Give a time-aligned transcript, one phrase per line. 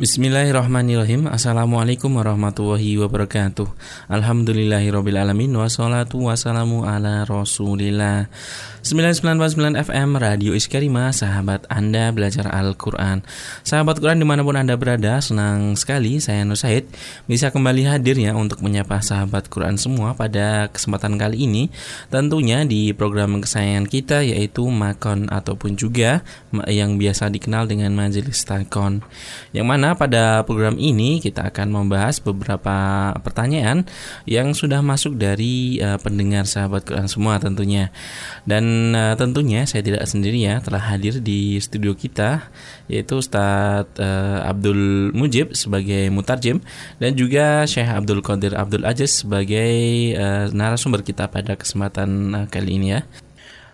[0.00, 1.28] Bismillahirrahmanirrahim.
[1.28, 3.68] Assalamualaikum warahmatullahi wabarakatuh.
[4.08, 8.32] Alhamdulillahirrabbilalamin Wassalatu wassalamu ala rasulillah
[8.80, 13.20] 99.9 FM Radio Iskarima Sahabat Anda belajar Al-Quran.
[13.60, 16.88] Sahabat Quran di mana pun Anda berada Senang sekali saya Nur Said
[17.28, 21.68] Bisa kembali hadir ya Untuk menyapa sahabat Quran semua Pada kesempatan kali ini.
[22.08, 26.24] Tentunya di program kesayangan kita Yaitu Makon Ataupun juga
[26.64, 29.04] Yang biasa dikenal dengan Majelis Takon.
[29.52, 33.84] Yang mana pada program ini kita akan membahas beberapa pertanyaan
[34.24, 37.92] yang sudah masuk dari uh, pendengar sahabat Quran semua tentunya.
[38.48, 42.50] Dan uh, tentunya saya tidak sendiri ya, telah hadir di studio kita
[42.90, 46.58] yaitu Ustadz uh, Abdul Mujib sebagai mutarjem
[46.98, 49.72] dan juga Syekh Abdul Qadir Abdul Aziz sebagai
[50.18, 53.02] uh, narasumber kita pada kesempatan uh, kali ini ya.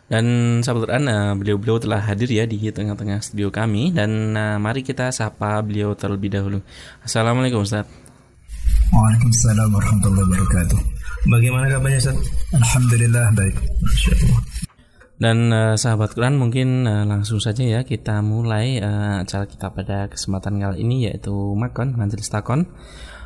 [0.06, 0.24] Dan
[0.62, 5.10] sahabat Quran, uh, beliau-beliau telah hadir ya di tengah-tengah studio kami dan uh, mari kita
[5.10, 6.62] sapa beliau terlebih dahulu.
[7.02, 7.90] Assalamualaikum Ustaz.
[8.94, 10.78] Waalaikumsalam warahmatullahi wabarakatuh.
[11.26, 12.18] Bagaimana kabarnya Ustaz?
[12.54, 13.56] Alhamdulillah baik.
[15.16, 20.12] Dan uh, sahabat Quran mungkin uh, langsung saja ya kita mulai uh, acara kita pada
[20.12, 22.68] kesempatan kali ini yaitu Makon Majelis Takon.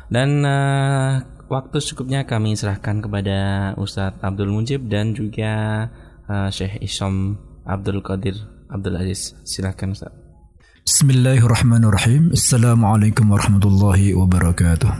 [0.07, 1.19] Dan uh,
[1.51, 5.87] waktu secukupnya kami serahkan kepada Ustadz Abdul Mujib dan juga
[6.31, 7.35] uh, Syekh Isyam
[7.67, 8.39] Abdul Qadir
[8.71, 9.35] Abdul Aziz.
[9.43, 10.15] Silakan Ustaz.
[10.87, 12.31] Bismillahirrahmanirrahim.
[12.31, 14.91] Assalamualaikum warahmatullahi wabarakatuh.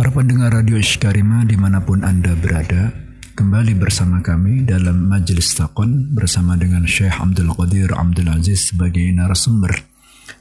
[0.00, 2.90] Para pendengar Radio Ishkarima di mana pun Anda berada,
[3.38, 9.78] kembali bersama kami dalam Majelis Takon bersama dengan Syekh Abdul Qadir Abdul Aziz sebagai narasumber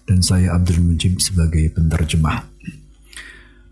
[0.09, 2.41] dan saya Abdul Mujib sebagai penterjemah.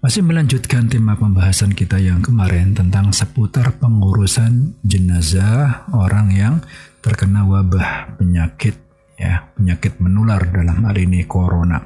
[0.06, 6.56] Masih melanjutkan tema pembahasan kita yang kemarin tentang seputar pengurusan jenazah orang yang
[7.02, 8.78] terkena wabah penyakit
[9.18, 11.82] ya, penyakit menular dalam hal ini corona.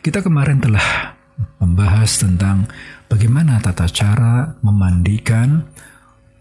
[0.00, 1.20] Kita kemarin telah
[1.60, 2.64] membahas tentang
[3.12, 5.68] bagaimana tata cara memandikan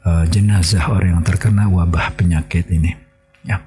[0.07, 2.95] uh, jenazah orang yang terkena wabah penyakit ini.
[3.47, 3.63] Ya.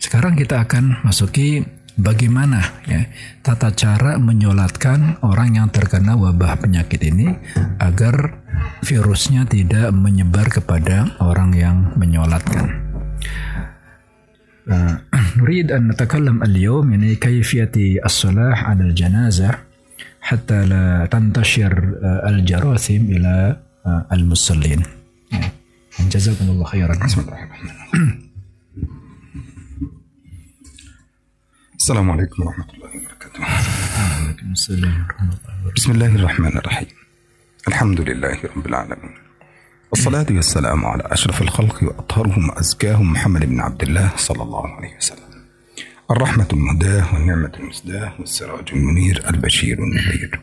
[0.00, 1.64] Sekarang kita akan masuki
[1.98, 3.10] bagaimana ya
[3.42, 7.34] tata cara menyolatkan orang yang terkena wabah penyakit ini
[7.82, 8.38] agar
[8.86, 12.88] virusnya tidak menyebar kepada orang yang menyolatkan.
[15.36, 17.72] نريد أن نتكلم اليوم يعني كيفية
[18.04, 19.50] الصلاة على الجنازة
[20.20, 21.72] حتى لا تنتشر
[22.04, 23.56] الجراثيم إلى
[24.12, 24.82] المصلين.
[25.99, 27.05] جزاكم الله خيرا.
[27.05, 28.31] بسم الله الرحمن الرحيم.
[31.75, 33.41] السلام عليكم ورحمة الله وبركاته.
[33.41, 35.75] وعليكم السلام ورحمة الله وبركاته.
[35.75, 36.87] بسم الله الرحمن الرحيم.
[37.67, 39.13] الحمد لله رب العالمين.
[39.91, 45.33] والصلاة والسلام على أشرف الخلق وأطهرهم وأزكاهم محمد بن عبد الله صلى الله عليه وسلم.
[46.11, 50.41] الرحمة المهداة والنعمة المسداة والسراج المنير البشير النذير.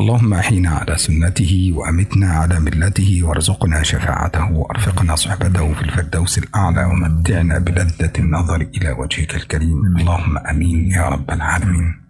[0.00, 7.58] اللهم أحينا على سنته وأمتنا على ملته وارزقنا شفاعته وأرفقنا صحبته في الفردوس الأعلى ومتعنا
[7.58, 9.96] بلذة النظر إلى وجهك الكريم.
[9.96, 12.00] اللهم أمين يا رب العالمين.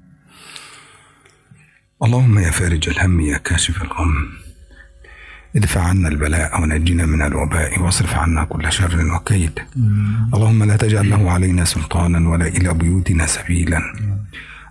[2.02, 4.28] اللهم يا فارج الهم يا كاشف الغم.
[5.56, 9.58] ادفع عنا البلاء ونجنا من الوباء واصرف عنا كل شر وكيد.
[10.34, 13.82] اللهم لا تجعل له علينا سلطانا ولا إلى بيوتنا سبيلا.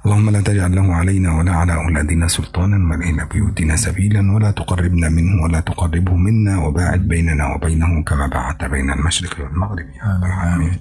[0.05, 5.09] اللهم لا تجعل له علينا ولا على أولادنا سلطانا ولا إلى بيوتنا سبيلا ولا تقربنا
[5.09, 10.79] منه ولا تقربه منا وباعد بيننا وبينه كما باعدت بين المشرق والمغرب يا رب العالمين.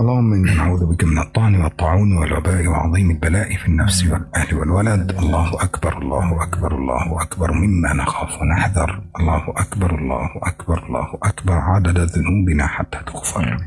[0.00, 5.12] اللهم إنا نعوذ بك من الطعن والطاعون والوباء وعظيم البلاء في النفس والأهل والولد.
[5.18, 7.52] الله أكبر الله أكبر الله أكبر.
[7.52, 9.02] مما نخاف ونحذر.
[9.20, 11.52] الله أكبر الله أكبر الله أكبر.
[11.52, 13.58] عدد ذنوبنا حتى تغفر.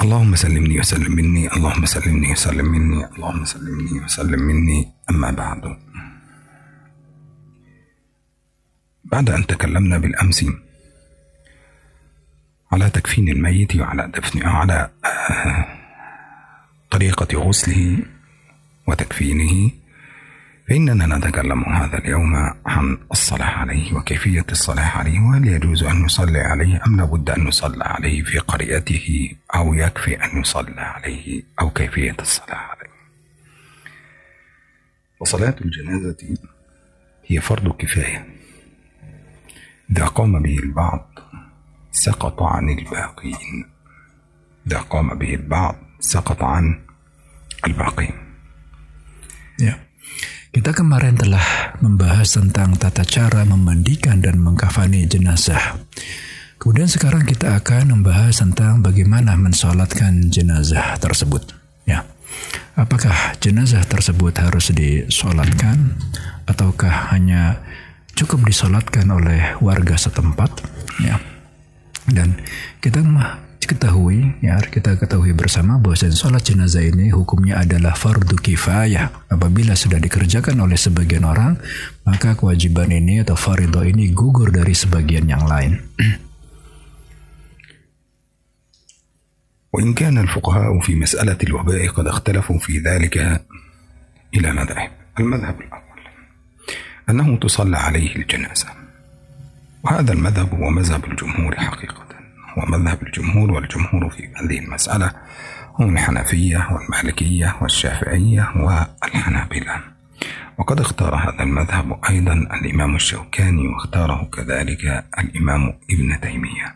[0.00, 4.92] اللهم سلمني وسلم مني اللهم سلمني وسلم مني اللهم سلمني وسلم مني.
[5.10, 5.76] أما بعد
[9.04, 10.44] بعد أن تكلمنا بالأمس
[12.72, 14.90] على تكفين الميت وعلى دفنه على
[16.90, 18.02] طريقة غسله
[18.86, 19.70] وتكفينه
[20.70, 22.34] فإننا نتكلم هذا اليوم
[22.66, 27.84] عن الصلاة عليه وكيفية الصلاة عليه وهل يجوز أن نصلي عليه أم لابد أن نصلى
[27.84, 32.90] عليه في قريته أو يكفي أن يصلى عليه أو كيفية الصلاة عليه؟
[35.20, 36.38] وصلاة الجنازة
[37.26, 38.26] هي فرض كفاية.
[39.90, 41.18] إذا قام به البعض
[41.92, 43.70] سقط عن الباقين.
[44.66, 46.80] إذا قام به البعض سقط عن
[47.66, 48.29] الباقين.
[50.50, 55.78] Kita kemarin telah membahas tentang tata cara memandikan dan mengkafani jenazah.
[56.58, 61.54] Kemudian sekarang kita akan membahas tentang bagaimana mensolatkan jenazah tersebut.
[61.86, 62.06] Ya.
[62.78, 65.98] apakah jenazah tersebut harus disolatkan
[66.46, 67.58] ataukah hanya
[68.14, 70.62] cukup disolatkan oleh warga setempat
[71.02, 71.18] ya
[72.06, 72.38] dan
[72.78, 73.02] kita
[73.69, 79.97] ketahui ya kita ketahui bersama bahwa sholat jenazah ini hukumnya adalah fardu kifayah apabila sudah
[79.97, 81.57] dikerjakan oleh sebagian orang
[82.05, 85.81] maka kewajiban ini atau faridah ini gugur dari sebagian yang lain
[89.75, 93.43] وإن كان الفقهاء في مسألة الوباء قد اختلفوا في ذلك
[94.31, 95.99] إلى مذاهب المذهب الأول
[97.09, 98.67] أنه تصلى عليه الجنازة
[99.83, 102.08] وهذا المذهب هو مذهب الجمهور حقيقة
[102.60, 105.12] هو مذهب الجمهور والجمهور في هذه المسألة
[105.78, 109.80] هم الحنفية والمالكية والشافعية والحنابلة.
[110.58, 116.74] وقد اختار هذا المذهب أيضا الإمام الشوكاني واختاره كذلك الإمام ابن تيمية.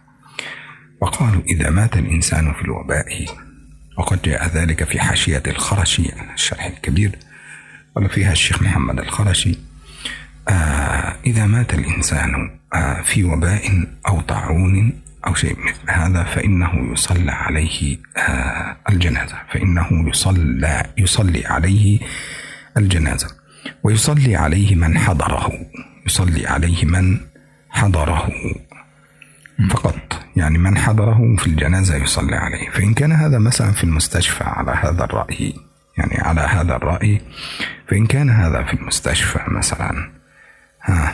[1.00, 3.26] وقالوا إذا مات الإنسان في الوباء
[3.98, 7.18] وقد جاء ذلك في حاشية الخرشي الشرح الكبير
[7.96, 9.58] قال فيها الشيخ محمد الخرشي
[10.48, 14.92] آه إذا مات الإنسان آه في وباء أو طاعون
[15.26, 19.36] أو شيء مثل هذا فإنه يصلى عليه آه الجنازة.
[19.50, 22.00] فإنه يصلى يصلي عليه
[22.76, 23.28] الجنازة.
[23.82, 25.52] ويصلي عليه من حضره.
[26.06, 27.20] يصلي عليه من
[27.70, 28.28] حضره
[29.70, 30.20] فقط.
[30.36, 32.70] يعني من حضره في الجنازة يصلي عليه.
[32.70, 35.54] فإن كان هذا مثلا في المستشفى على هذا الرأي
[35.98, 37.20] يعني على هذا الرأي
[37.88, 40.10] فإن كان هذا في المستشفى مثلا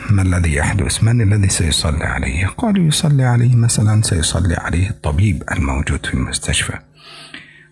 [0.09, 6.05] ما الذي يحدث؟ من الذي سيصلي عليه؟ قالوا يصلي عليه مثلا سيصلي عليه الطبيب الموجود
[6.05, 6.73] في المستشفى.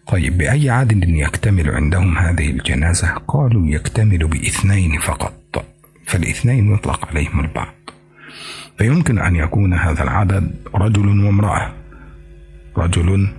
[0.08, 5.66] طيب بأي عدد يكتمل عندهم هذه الجنازة؟ قالوا يكتمل بإثنين فقط.
[6.06, 7.76] فالإثنين يطلق عليهم البعض.
[8.78, 11.74] فيمكن أن يكون هذا العدد رجل وامرأة.
[12.78, 13.34] رجل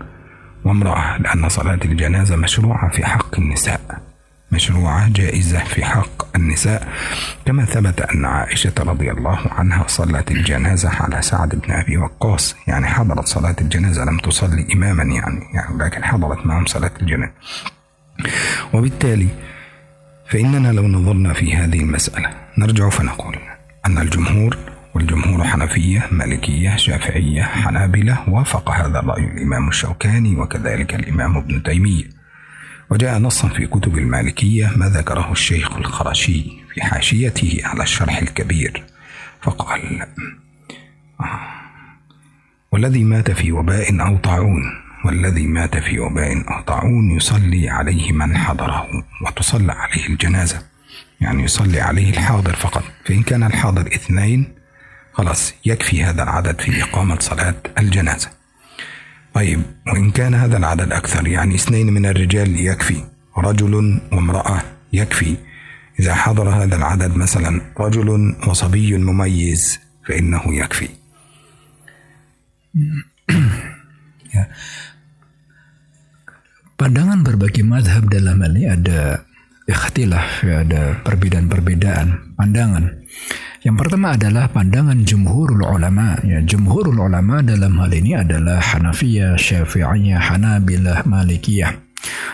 [0.65, 4.10] وامرأة لأن صلاة الجنازة مشروعة في حق النساء.
[4.53, 6.89] مشروعة جائزة في حق النساء.
[7.47, 12.57] كما ثبت أن عائشة رضي الله عنها صلت الجنازة على سعد بن أبي وقاص.
[12.67, 17.33] يعني حضرت صلاة الجنازة لم تصلي إماما يعني, يعني لكن حضرت معهم صلاة الجنازة.
[18.73, 19.29] وبالتالي
[20.29, 23.37] فإننا لو نظرنا في هذه المسألة نرجع فنقول
[23.87, 24.57] أن الجمهور
[24.95, 32.20] والجمهور حنفية مالكية شافعية حنابلة وافق هذا الرأي الإمام الشوكاني وكذلك الإمام ابن تيمية.
[32.91, 36.43] وجاء نصا في كتب المالكية ما ذكره الشيخ الخرشي
[36.75, 38.85] في حاشيته على الشرح الكبير
[39.43, 40.07] فقال
[42.73, 44.63] والذي مات في وباء أو طاعون
[45.05, 48.87] والذي مات في وباء أو طاعون يصلي عليه من حضره
[49.27, 50.63] وتصلى عليه الجنازة
[51.21, 54.55] يعني يصلي عليه الحاضر فقط فإن كان الحاضر اثنين
[55.13, 58.40] خلاص يكفي هذا العدد في إقامة صلاة الجنازة.
[59.35, 63.05] طيب وإن كان هذا العدد أكثر يعني اثنين من الرجال يكفي
[63.39, 64.63] رجل وامرأة
[64.93, 65.37] يكفي
[66.01, 70.89] إذا حضر هذا العدد مثلا رجل وصبي مميز فإنه يكفي.
[76.81, 79.21] Pandangan berbagai madhab dalam hal ini ada
[79.69, 83.05] ikhtilaf, ada perbedaan-perbedaan pandangan.
[83.61, 86.17] Yang pertama adalah pandangan jumhurul ulama.
[86.25, 91.77] Ya, jumhurul ulama dalam hal ini adalah Hanafiyah, Syafi'iyah, Hanabilah, Malikiyah.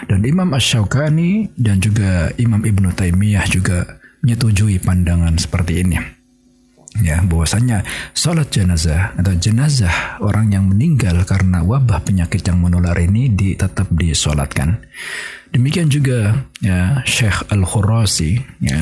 [0.06, 5.98] Dan Imam Ash-Shawkani dan juga Imam Ibnu Taimiyah juga menyetujui pandangan seperti ini.
[7.02, 7.84] Ya, bahwasanya
[8.16, 13.90] salat jenazah atau jenazah orang yang meninggal karena wabah penyakit yang menular ini di, tetap
[13.92, 14.80] disolatkan.
[15.52, 18.80] Demikian juga ya Syekh Al-Khurasi ya.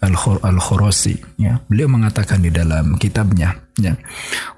[0.00, 1.56] Al-Khurasi ya.
[1.66, 3.96] Beliau mengatakan di dalam kitabnya ya.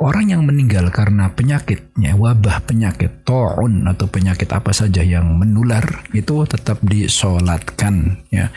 [0.02, 6.42] Orang yang meninggal karena penyakitnya, wabah penyakit taun atau penyakit apa saja yang menular itu
[6.50, 8.50] tetap disolatkan ya.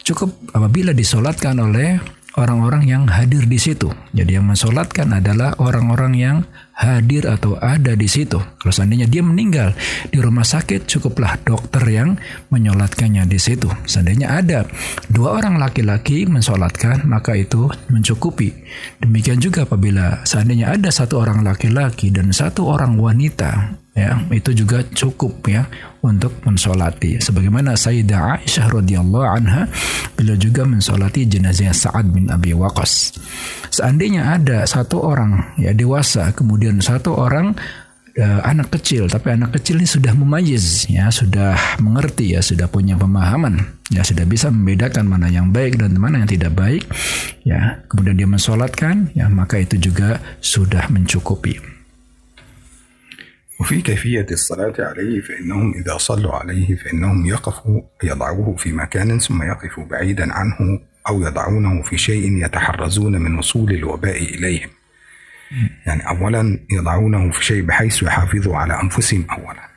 [0.00, 2.00] Cukup apabila disolatkan oleh
[2.38, 3.90] orang-orang yang hadir di situ.
[4.14, 6.36] Jadi yang mensolatkan adalah orang-orang yang
[6.76, 8.38] hadir atau ada di situ.
[8.38, 9.74] Kalau seandainya dia meninggal
[10.08, 12.16] di rumah sakit, cukuplah dokter yang
[12.48, 13.68] menyolatkannya di situ.
[13.84, 14.64] Seandainya ada
[15.10, 18.54] dua orang laki-laki mensolatkan, maka itu mencukupi.
[19.02, 24.86] Demikian juga apabila seandainya ada satu orang laki-laki dan satu orang wanita ya itu juga
[24.86, 25.66] cukup ya
[26.00, 27.20] untuk mensolati.
[27.20, 29.68] Sebagaimana Sayyidah Aisyah radhiyallahu anha
[30.16, 33.16] beliau juga mensolati jenazah Sa'ad bin Abi Waqqas
[33.70, 37.54] seandainya ada satu orang ya dewasa kemudian satu orang
[38.18, 42.98] uh, anak kecil tapi anak kecil ini sudah memayiz ya sudah mengerti ya sudah punya
[42.98, 43.62] pemahaman
[43.94, 46.82] ya sudah bisa membedakan mana yang baik dan mana yang tidak baik
[47.46, 51.69] ya kemudian dia mensolatkan ya maka itu juga sudah mencukupi
[53.60, 59.84] وفي كيفية الصلاة عليه فإنهم إذا صلوا عليه فإنهم يقفوا يضعوه في مكان ثم يقفوا
[59.84, 64.68] بعيدا عنه أو يضعونه في شيء يتحرزون من وصول الوباء إليهم.
[65.86, 69.70] يعني أولا يضعونه في شيء بحيث يحافظوا على أنفسهم أولا.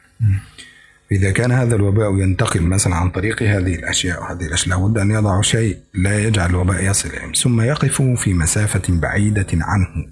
[1.12, 5.42] إذا كان هذا الوباء ينتقل مثلا عن طريق هذه الأشياء وهذه الأشياء لابد أن يضعوا
[5.42, 7.32] شيء لا يجعل الوباء يصل إليهم.
[7.32, 10.06] ثم يقفوا في مسافة بعيدة عنه.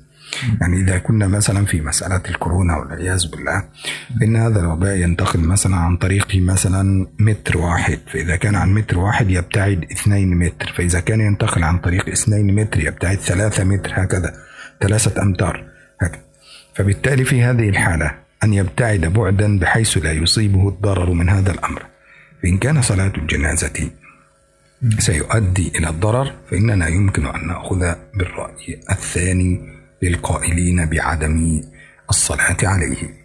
[0.62, 3.64] يعني إذا كنا مثلا في مسألة الكورونا والعياذ بالله
[4.20, 8.00] فإن هذا الوباء ينتقل مثلا عن طريق مثلا متر واحد.
[8.14, 10.74] فإذا كان عن متر واحد يبتعد اثنين متر.
[10.78, 13.92] فإذا كان ينتقل عن طريق اثنين متر يبتعد ثلاثة متر.
[13.96, 14.34] هكذا
[14.82, 15.66] ثلاثة أمتار.
[16.02, 16.22] هكذا.
[16.76, 18.12] فبالتالي في هذه الحالة
[18.44, 21.84] أن يبتعد بعدا بحيث لا يصيبه الضرر من هذا الأمر.
[22.44, 23.92] فإن كان صلاة الجنازة
[25.00, 31.36] سيؤدي إلى الضرر فإننا يمكن أن نأخذ بالرأي الثاني للقائلين بعدم
[32.10, 33.22] الصلاة عليه.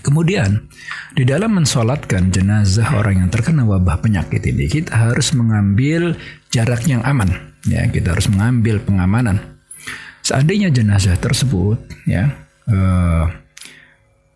[0.00, 0.70] Kemudian,
[1.12, 6.16] di dalam mensolatkan jenazah orang yang terkena wabah penyakit ini, kita harus mengambil
[6.48, 7.28] jarak yang aman.
[7.68, 9.60] Ya, kita harus mengambil pengamanan.
[10.24, 11.76] Seandainya jenazah tersebut,
[12.08, 12.32] ya,
[12.70, 13.28] uh,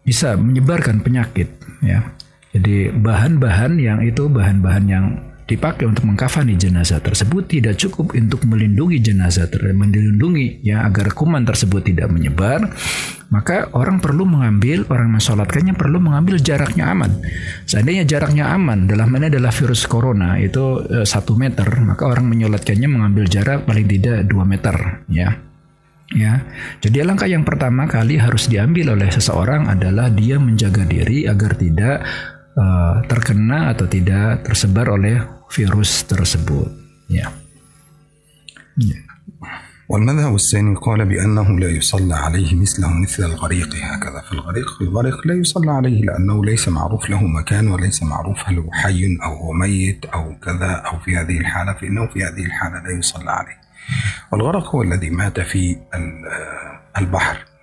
[0.05, 1.49] bisa menyebarkan penyakit,
[1.81, 2.13] ya.
[2.53, 5.07] Jadi bahan-bahan yang itu bahan-bahan yang
[5.45, 11.45] dipakai untuk mengkafani jenazah tersebut tidak cukup untuk melindungi jenazah tersebut, melindungi ya agar kuman
[11.45, 12.73] tersebut tidak menyebar,
[13.29, 17.13] maka orang perlu mengambil orang mensolatkannya perlu mengambil jaraknya aman.
[17.69, 22.89] Seandainya jaraknya aman dalam mana adalah virus corona itu eh, satu meter, maka orang menyolatkannya
[22.89, 25.37] mengambil jarak paling tidak dua meter ya.
[26.13, 26.45] Ya,
[26.85, 32.05] jadi langkah yang pertama kali harus diambil oleh seseorang adalah dia menjaga diri agar tidak
[32.57, 36.71] uh, terkena atau tidak tersebar oleh virus tersebut.
[37.11, 37.31] Ya.
[39.89, 45.71] والمذهب الثاني قال بأنه لا يصلى عليه مثله مثل الغريق هكذا فالغريق الغريق لا يصلى
[45.71, 50.35] عليه لأنه ليس معروف له مكان وليس معروف هل هو حي أو هو ميت أو
[50.39, 53.59] كذا أو في هذه الحالة فإنه في هذه الحالة لا يصلى عليه
[54.33, 55.77] والغرق هو الذي مات في
[56.99, 57.54] البحر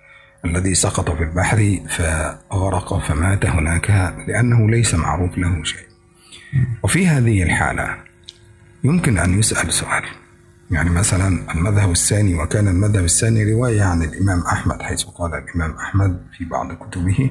[0.44, 3.90] الذي سقط في البحر فغرق فمات هناك
[4.28, 5.86] لأنه ليس معروف له شيء.
[6.82, 7.96] وفي هذه الحالة
[8.84, 10.02] يمكن أن يسأل سؤال.
[10.70, 16.26] يعني مثلا المذهب الثاني وكان المذهب الثاني رواية عن الإمام أحمد حيث قال الإمام أحمد
[16.38, 17.30] في بعض كتبه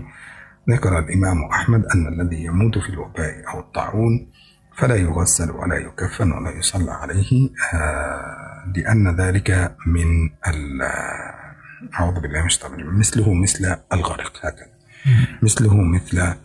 [0.69, 4.27] ذكر الإمام أحمد أن الذي يموت في الوباء أو الطاعون
[4.77, 10.29] فلا يغسل ولا يكفن ولا يصلى عليه آه، لأن ذلك من
[11.93, 14.67] أعوذ بالله من الشيطان مثله مثل الغرق هكذا.
[15.41, 16.35] مثله مثل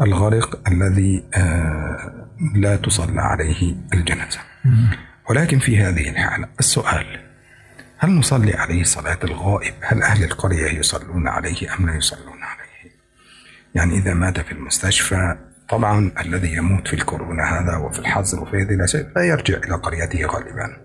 [0.00, 4.38] الغرق الذي آه، لا تصلى عليه الجنازة.
[5.30, 7.20] ولكن في هذه الحالة السؤال
[7.98, 12.92] هل نصلي عليه صلاة الغائب؟ هل أهل القرية يصلون عليه أم لا يصلون عليه؟
[13.74, 15.36] يعني إذا مات في المستشفى
[15.68, 20.26] طبعا الذي يموت في الكورونا هذا وفي الحظر وفي هذه الأشياء لا يرجع إلى قريته
[20.26, 20.76] غالبا.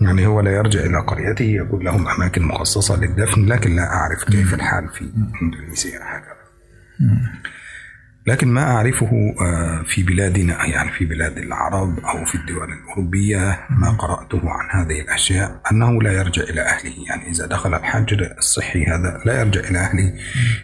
[0.00, 4.54] يعني هو لا يرجع إلى قريته يقول لهم أماكن مخصصة للدفن لكن لا أعرف كيف
[4.54, 6.44] الحال في إندونيسيا هكذا
[8.26, 13.90] لكن ما أعرفه آه، في بلادنا يعني في بلاد العرب أو في الدول الأوروبية ما
[13.90, 16.92] قرأته عن هذه الأشياء أنه لا يرجع إلى أهله.
[17.08, 20.14] يعني إذا دخل الحجر الصحي هذا لا يرجع إلى أهله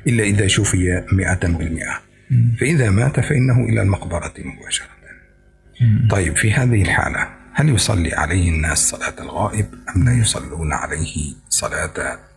[0.07, 2.01] إلا إذا شفي مئة بالمئة.
[2.61, 5.01] فإذا مات فإنه إلى المقبرة مباشرة.
[6.11, 11.16] طيب في هذه الحالة هل يصلي عليه الناس صلاة الغائب أم لا يصلون عليه
[11.50, 11.96] صلاة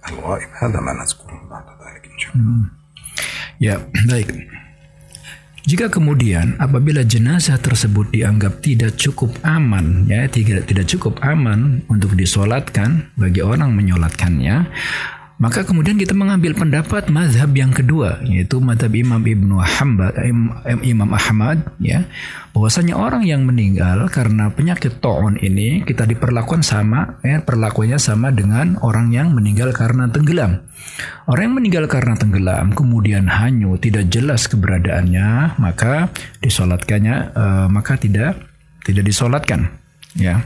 [0.09, 2.79] الغائب هذا ما نذكره بعد ذلك إن شاء الله
[3.59, 4.31] Ya, baik.
[5.67, 12.15] Jika kemudian apabila jenazah tersebut dianggap tidak cukup aman, ya tidak tidak cukup aman untuk
[12.15, 14.71] disolatkan bagi orang menyolatkannya,
[15.42, 20.13] maka kemudian kita mengambil pendapat mazhab yang kedua yaitu mazhab Imam Ibnu Hambal
[20.86, 22.06] Imam Ahmad ya
[22.54, 28.78] bahwasanya orang yang meninggal karena penyakit taun ini kita diperlakukan sama ya perlakuannya sama dengan
[28.86, 30.62] orang yang meninggal karena tenggelam.
[31.25, 36.13] Orang yang meninggal karena tenggelam kemudian hanyut tidak jelas keberadaannya maka
[36.46, 38.38] disolatkannya uh, maka tidak
[38.86, 39.74] tidak disolatkan
[40.13, 40.46] ya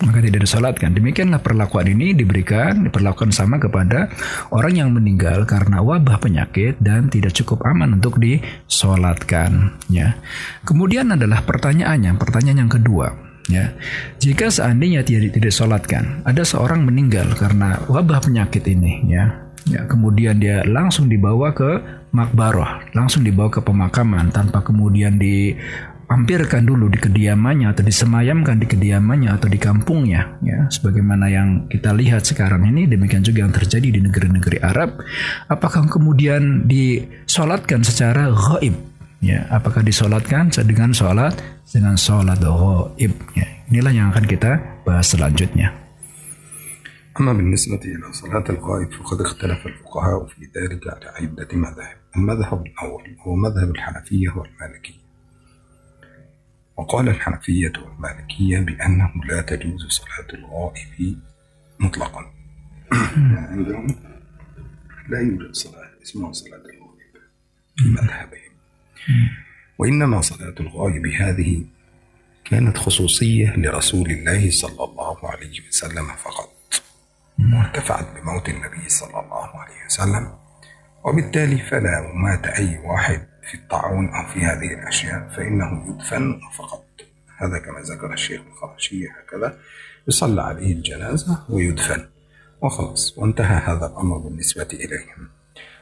[0.00, 0.96] maka tidak disolatkan.
[0.96, 4.08] Demikianlah perlakuan ini diberikan, diperlakukan sama kepada
[4.52, 9.76] orang yang meninggal karena wabah penyakit dan tidak cukup aman untuk disolatkan.
[9.92, 10.16] Ya.
[10.64, 13.08] Kemudian adalah pertanyaannya, pertanyaan yang kedua.
[13.50, 13.74] Ya,
[14.22, 20.64] jika seandainya tidak disolatkan, ada seorang meninggal karena wabah penyakit ini, ya, Ya, kemudian dia
[20.64, 21.84] langsung dibawa ke
[22.16, 25.52] makbaroh, langsung dibawa ke pemakaman tanpa kemudian di
[26.09, 31.91] dilampirkan dulu di kediamannya atau disemayamkan di kediamannya atau di kampungnya ya sebagaimana yang kita
[31.97, 35.01] lihat sekarang ini demikian juga yang terjadi di negeri-negeri Arab
[35.49, 38.77] apakah kemudian disolatkan secara gaib
[39.19, 41.33] ya apakah disolatkan dengan sholat
[41.73, 45.73] dengan sholat gaib ya inilah yang akan kita bahas selanjutnya
[47.15, 53.03] أما بالنسبة إلى صلاة الغائب فقد اختلف الفقهاء في ذلك على عدة مذاهب المذهب الأول
[53.23, 54.98] هو مذهب الحنفية والمالكية
[56.80, 61.18] وقال الحنفية والمالكية بأنه لا تجوز صلاة الغائب
[61.80, 62.32] مطلقا.
[62.92, 63.86] عندهم
[65.10, 67.14] لا يوجد صلاة اسمها صلاة الغائب
[67.76, 68.52] في مذهبهم.
[69.78, 71.64] وإنما صلاة الغائب هذه
[72.44, 76.82] كانت خصوصية لرسول الله صلى الله عليه وسلم فقط.
[77.38, 80.34] وارتفعت بموت النبي صلى الله عليه وسلم.
[81.04, 86.84] وبالتالي فلا مات أي واحد في الطاعون أو في هذه الأشياء فإنه يدفن فقط.
[87.36, 89.58] هذا كما ذكر الشيخ الخرشي هكذا
[90.08, 92.06] يصلى عليه الجنازة ويدفن.
[92.62, 95.28] وخلاص وانتهى هذا الأمر بالنسبة إليهم.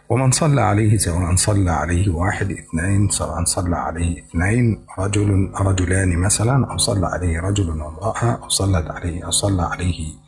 [0.08, 6.70] ومن صلى عليه سواء صلى عليه واحد اثنين سواء صلى عليه اثنين رجل رجلان مثلا
[6.70, 10.27] أو صلى عليه رجل وامرأة أو صلت عليه أو صلى عليه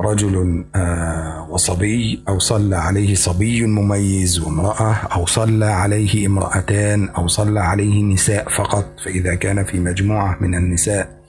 [0.00, 7.60] رجل آه، وصبي أو صلى عليه صبي مميز وامرأة أو صلى عليه امرأتان أو صلى
[7.60, 11.22] عليه نساء فقط فإذا كان في مجموعة من النساء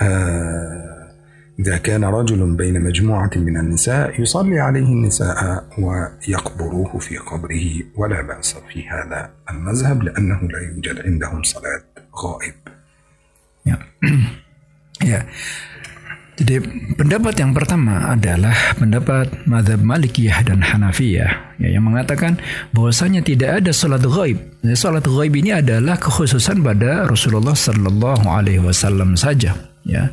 [0.00, 1.10] آه،
[1.58, 8.56] إذا كان رجل بين مجموعة من النساء يصلي عليه النساء ويقبروه في قبره ولا بأس
[8.72, 11.82] في هذا المذهب لأنه لا يوجد عندهم صلاة
[12.24, 12.54] غائب
[13.64, 13.76] Ya.
[15.10, 15.20] ya.
[16.40, 16.56] Jadi
[16.96, 22.40] pendapat yang pertama adalah pendapat madhab Malikiyah dan Hanafiyah ya, yang mengatakan
[22.72, 24.40] bahwasanya tidak ada salat gaib.
[24.64, 29.52] Ya, Salat gaib ini adalah kekhususan pada Rasulullah Sallallahu Alaihi Wasallam saja.
[29.84, 30.08] Ya.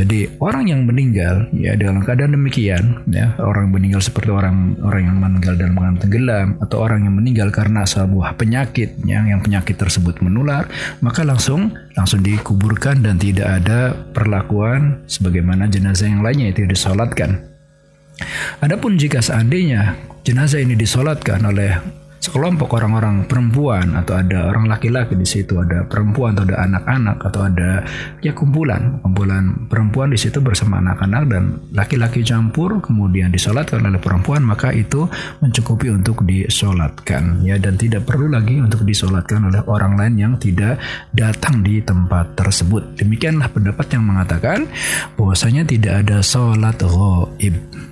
[0.00, 5.18] Jadi orang yang meninggal ya dalam keadaan demikian ya orang meninggal seperti orang orang yang
[5.20, 10.24] meninggal dalam keadaan tenggelam atau orang yang meninggal karena sebuah penyakit yang yang penyakit tersebut
[10.24, 10.64] menular
[11.04, 17.44] maka langsung langsung dikuburkan dan tidak ada perlakuan sebagaimana jenazah yang lainnya itu disolatkan.
[18.64, 21.76] Adapun jika seandainya jenazah ini disolatkan oleh
[22.20, 27.40] sekelompok orang-orang perempuan atau ada orang laki-laki di situ ada perempuan atau ada anak-anak atau
[27.48, 27.70] ada
[28.20, 34.44] ya kumpulan kumpulan perempuan di situ bersama anak-anak dan laki-laki campur kemudian disolatkan oleh perempuan
[34.44, 35.08] maka itu
[35.40, 40.76] mencukupi untuk disolatkan ya dan tidak perlu lagi untuk disolatkan oleh orang lain yang tidak
[41.16, 43.00] datang di tempat tersebut.
[43.00, 44.68] Demikianlah pendapat yang mengatakan
[45.16, 47.89] bahwasanya tidak ada solat ghaib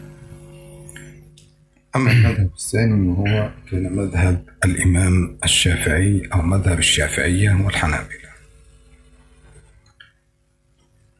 [1.98, 8.28] أما المذهب الثاني وهو كان مذهب الإمام الشافعي أو مذهب الشافعية والحنابلة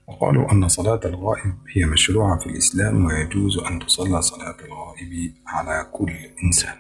[0.07, 6.13] وقالوا أن صلاة الغائب هي مشروعة في الإسلام ويجوز أن تصلى صلاة الغائب على كل
[6.45, 6.75] إنسان.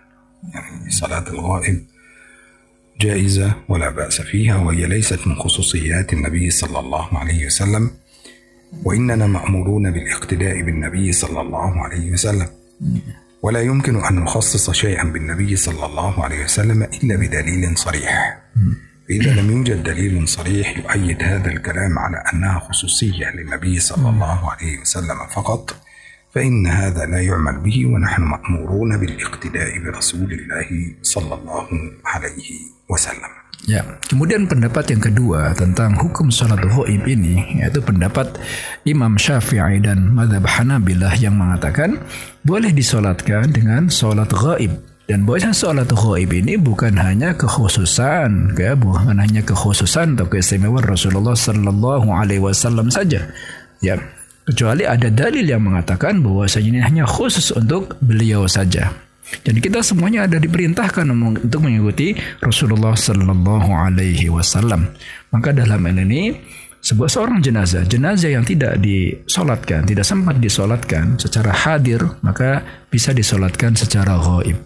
[0.54, 1.84] يعني صلاة الغائب
[3.00, 7.90] جائزة ولا بأس فيها وهي ليست من خصوصيات النبي صلى الله عليه وسلم
[8.84, 12.48] وإننا مأمورون بالاقتداء بالنبي صلى الله عليه وسلم.
[13.42, 18.38] ولا يمكن أن نخصص شيئا بالنبي صلى الله عليه وسلم إلا بدليل صريح.
[19.08, 24.80] فإذا لم يوجد دليل صريح يؤيد هذا الكلام على أنها خصوصية للنبي صلى الله عليه
[24.80, 25.76] وسلم فقط
[26.34, 30.68] فإن هذا لا يعمل به ونحن مأمورون بالاقتداء برسول الله
[31.02, 31.68] صلى الله
[32.04, 32.50] عليه
[32.90, 33.32] وسلم.
[33.66, 38.38] Ya, kemudian pendapat yang kedua tentang hukum salat ghaib ini yaitu pendapat
[38.86, 41.98] Imam Syafi'i dan Madhab Hanabilah yang mengatakan
[42.46, 49.16] boleh disolatkan dengan salat ghaib dan bahwasanya salat ghaib ini bukan hanya kekhususan, ya, bukan
[49.16, 53.24] hanya kekhususan atau keistimewaan Rasulullah Sallallahu Alaihi Wasallam saja,
[53.80, 53.96] ya.
[54.44, 59.07] Kecuali ada dalil yang mengatakan bahwasanya ini hanya khusus untuk beliau saja.
[59.27, 64.93] Jadi kita semuanya ada diperintahkan untuk mengikuti Rasulullah Sallallahu Alaihi Wasallam.
[65.31, 66.35] Maka dalam hal ini
[66.83, 73.73] sebuah seorang jenazah, jenazah yang tidak disolatkan, tidak sempat disolatkan secara hadir, maka bisa disolatkan
[73.73, 74.59] secara gaib.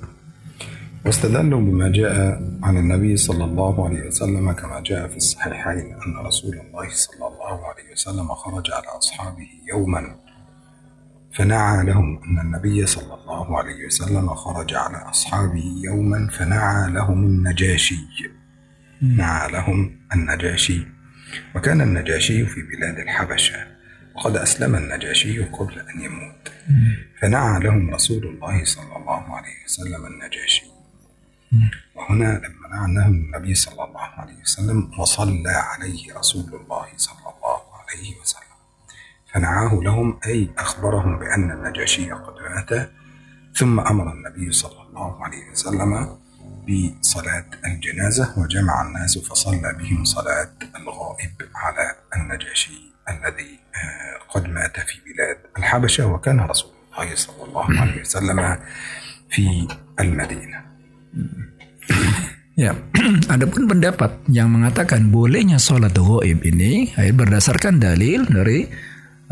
[1.07, 6.51] واستدلوا بما جاء عن النبي صلى الله عليه وسلم كما جاء في الصحيحين أن رسول
[6.51, 10.20] الله صلى الله عليه وسلم خرج على أصحابه يوما
[11.34, 17.96] فنعى لهم أن النبي صلى الله عليه وسلم خرج على أصحابه يوما فنعى لهم النجاشي.
[19.02, 20.86] نعى لهم النجاشي.
[21.54, 23.66] وكان النجاشي في بلاد الحبشة.
[24.14, 26.52] وقد أسلم النجاشي قبل أن يموت.
[27.20, 30.66] فنعى لهم رسول الله صلى الله عليه وسلم النجاشي.
[31.94, 38.20] وهنا لما نعناه النبي صلى الله عليه وسلم وصلى عليه رسول الله صلى الله عليه
[38.20, 38.41] وسلم.
[39.34, 42.90] فنعاه لهم أي أخبرهم بأن النجاشي قد مات
[43.54, 46.16] ثم أمر النبي صلى الله عليه وسلم
[46.68, 54.98] بصلاة الجنازة وجمع الناس فصلى بهم صلاة الغائب على النجاشي الذي آه، قد مات في
[55.06, 58.58] بلاد الحبشة وكان رسول الله صلى الله عليه وسلم
[59.30, 59.68] في
[60.00, 60.62] المدينة.
[62.52, 62.76] Ya,
[63.32, 68.68] ada pun pendapat yang mengatakan bolehnya sholat goib ini eh, berdasarkan dalil dari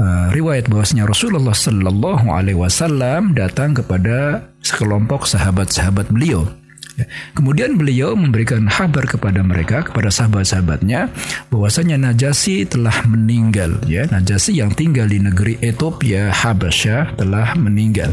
[0.01, 6.49] uh, riwayat bahwasanya Rasulullah Shallallahu Alaihi Wasallam datang kepada sekelompok sahabat-sahabat beliau
[7.01, 7.09] Ya.
[7.33, 11.09] Kemudian beliau memberikan kabar kepada mereka, kepada sahabat-sahabatnya,
[11.49, 13.81] bahwasanya Najasi telah meninggal.
[13.89, 18.13] Ya, Najasi yang tinggal di negeri Ethiopia, Habasyah, telah meninggal.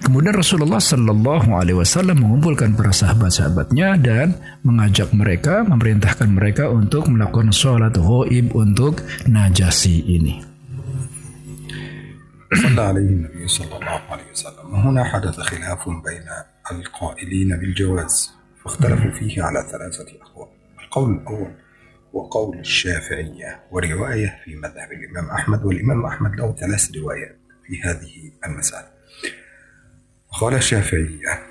[0.00, 7.52] Kemudian Rasulullah Shallallahu Alaihi Wasallam mengumpulkan para sahabat-sahabatnya dan mengajak mereka, memerintahkan mereka untuk melakukan
[7.52, 10.53] sholat ghaib untuk Najasi ini.
[12.52, 14.74] صلى عليه النبي صلى الله عليه وسلم.
[14.74, 16.26] وهنا حدث خلاف بين
[16.72, 18.30] القائلين بالجواز
[18.64, 20.48] فاختلفوا فيه على ثلاثة أقوال.
[20.84, 21.54] القول الأول
[22.12, 28.88] وقول الشافعية ورواية في مذهب الإمام أحمد والإمام أحمد له ثلاث روايات في هذه المسألة.
[30.40, 31.42] قال الشافعية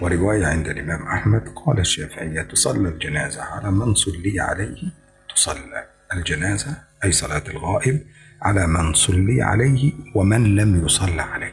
[0.00, 4.92] ورواية عند الإمام أحمد قال الشافعية تصلى الجنازة على من صلي عليه
[5.36, 8.06] تصلى الجنازة أي صلاة الغائب
[8.42, 11.52] على من صلي عليه ومن لم يصلى عليه.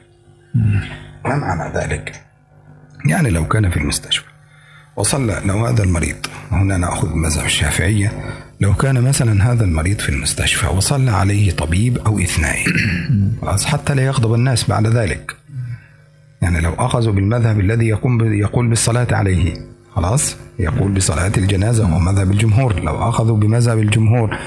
[1.26, 2.21] ما معنى ذلك؟
[3.06, 4.26] يعني لو كان في المستشفى
[4.95, 6.15] وصلى لو هذا المريض
[6.52, 8.12] وهنا نأخذ مذهب الشافعية
[8.62, 12.65] لو كان مثلا هذا المريض في المستشفى وصلى عليه طبيب أو اثنين
[13.65, 15.36] حتى لا يغضب الناس بعد ذلك.
[16.41, 19.54] يعني لو أخذوا بالمذهب الذي يقوم يقول بالصلاة عليه
[19.95, 22.80] خلاص يقول بصلاة الجنازة وهو مذهب الجمهور.
[22.80, 24.38] لو أخذوا بمذهب الجمهور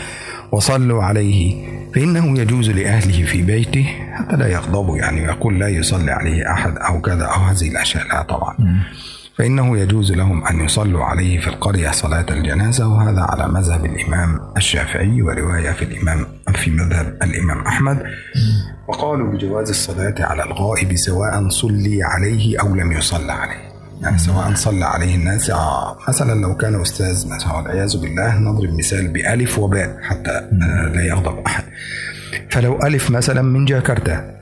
[0.52, 1.70] وصلوا عليه.
[1.94, 3.86] فإنه يجوز لأهله في بيته.
[4.14, 8.22] حتى لا يغضبوا يعني يقول لا يصلي عليه أحد أو كذا أو هذه الأشياء لا
[8.22, 8.56] طبعا.
[9.38, 15.22] فإنه يجوز لهم أن يصلوا عليه في القرية صلاة الجنازة وهذا على مذهب الإمام الشافعي
[15.22, 18.02] ورواية في الإمام في مذهب الإمام أحمد.
[18.88, 23.69] وقالوا بجواز الصلاة على الغائب سواء صلي عليه أو لم يصلى عليه.
[24.02, 29.08] يعني سواء صلى عليه الناس آه، مثلا لو كان أستاذ مثلا والعياذ بالله نضرب مثال
[29.08, 31.64] بألف وباء حتى آه، لا يغضب أحد.
[32.50, 34.34] فلو ألف مثلا من جاكرتا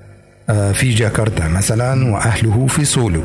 [0.50, 3.22] آه، في جاكرتا مثلا وأهله في سولو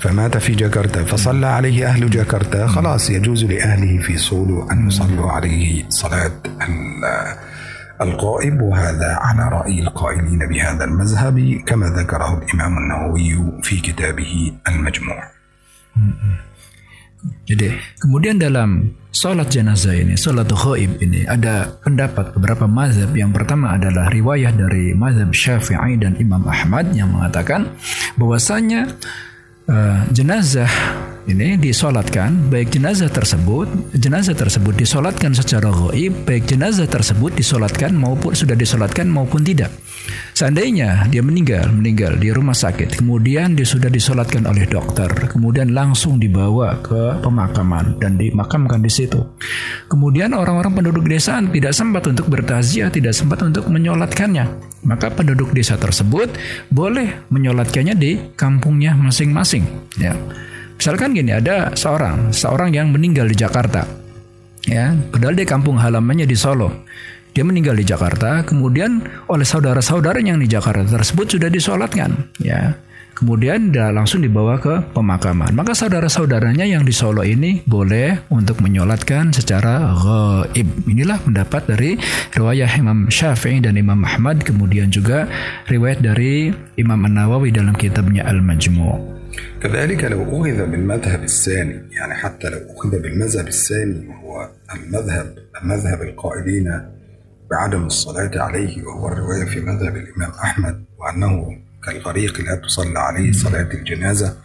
[0.00, 5.84] فمات في جاكرتا فصلى عليه أهل جاكرتا خلاص يجوز لأهله في سولو أن يصلوا عليه
[5.88, 7.36] صلاة ال-
[8.00, 15.35] الغائب وهذا على رأي القائلين بهذا المذهب كما ذكره الإمام النووي في كتابه المجموع.
[17.46, 23.10] Jadi kemudian dalam sholat jenazah ini, sholat ghaib ini ada pendapat beberapa mazhab.
[23.16, 27.74] Yang pertama adalah riwayah dari mazhab Syafi'i dan Imam Ahmad yang mengatakan
[28.14, 28.94] bahwasanya
[29.66, 30.70] eh, jenazah
[31.26, 33.66] ini disolatkan baik jenazah tersebut
[33.98, 39.74] jenazah tersebut disolatkan secara gaib baik jenazah tersebut disolatkan maupun sudah disolatkan maupun tidak.
[40.38, 46.22] Seandainya dia meninggal meninggal di rumah sakit kemudian dia sudah disolatkan oleh dokter kemudian langsung
[46.22, 49.18] dibawa ke pemakaman dan dimakamkan di situ.
[49.90, 54.78] Kemudian orang-orang penduduk desa tidak sempat untuk bertaziah tidak sempat untuk menyolatkannya.
[54.86, 56.30] Maka penduduk desa tersebut
[56.70, 59.66] boleh menyolatkannya di kampungnya masing-masing
[59.98, 60.14] ya
[60.76, 63.88] Misalkan gini, ada seorang, seorang yang meninggal di Jakarta.
[64.66, 66.84] Ya, padahal dia kampung halamannya di Solo.
[67.36, 72.74] Dia meninggal di Jakarta, kemudian oleh saudara-saudara yang di Jakarta tersebut sudah disolatkan, ya.
[73.16, 75.56] Kemudian dia langsung dibawa ke pemakaman.
[75.56, 80.68] Maka saudara-saudaranya yang di Solo ini boleh untuk menyolatkan secara gaib.
[80.84, 81.96] Inilah pendapat dari
[82.36, 85.32] riwayat Imam Syafi'i dan Imam Ahmad, kemudian juga
[85.64, 89.25] riwayat dari Imam An-Nawawi dalam kitabnya Al-Majmu'.
[89.62, 96.82] كذلك لو أخذ بالمذهب الثاني يعني حتى لو أخذ بالمذهب الثاني وهو المذهب مذهب القائلين
[97.50, 103.68] بعدم الصلاة عليه وهو الرواية في مذهب الإمام أحمد وأنه كالغريق لا تصلى عليه صلاة
[103.74, 104.36] الجنازة.